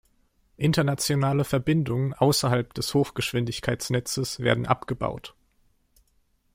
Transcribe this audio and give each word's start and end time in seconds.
Internationale 0.57 1.43
Verbindungen 1.43 2.15
außerhalb 2.15 2.73
des 2.73 2.91
Hochgeschwindigkeitsnetzes 2.95 4.39
werden 4.39 4.65
abgebaut. 4.65 5.35